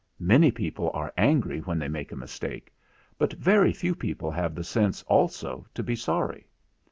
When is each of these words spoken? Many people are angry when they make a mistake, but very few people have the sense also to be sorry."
Many 0.19 0.49
people 0.49 0.89
are 0.95 1.13
angry 1.15 1.59
when 1.59 1.77
they 1.77 1.87
make 1.87 2.11
a 2.11 2.15
mistake, 2.15 2.73
but 3.19 3.33
very 3.33 3.71
few 3.71 3.93
people 3.93 4.31
have 4.31 4.55
the 4.55 4.63
sense 4.63 5.03
also 5.03 5.67
to 5.75 5.83
be 5.83 5.95
sorry." 5.95 6.47